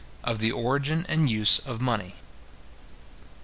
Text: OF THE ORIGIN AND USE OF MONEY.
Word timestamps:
OF 0.23 0.39
THE 0.39 0.51
ORIGIN 0.51 1.05
AND 1.07 1.29
USE 1.29 1.59
OF 1.59 1.79
MONEY. 1.79 2.15